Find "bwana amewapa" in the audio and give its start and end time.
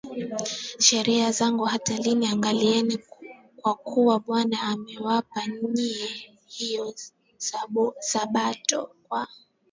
4.19-5.47